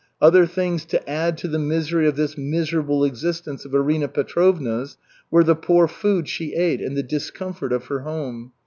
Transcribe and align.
Other 0.19 0.47
things 0.47 0.83
to 0.85 1.07
add 1.07 1.37
to 1.37 1.47
the 1.47 1.59
misery 1.59 2.07
of 2.07 2.15
this 2.15 2.35
miserable 2.35 3.03
existence 3.05 3.65
of 3.65 3.75
Arina 3.75 4.07
Petrovna's 4.07 4.97
were 5.29 5.43
the 5.43 5.53
poor 5.55 5.87
food 5.87 6.27
she 6.27 6.55
ate 6.55 6.81
and 6.81 6.97
the 6.97 7.03
discomfort 7.03 7.71
of 7.71 7.85
her 7.85 7.99
home. 7.99 8.51